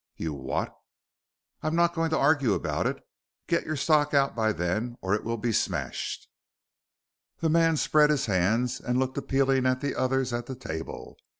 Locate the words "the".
7.37-7.49, 9.79-9.93, 10.47-10.55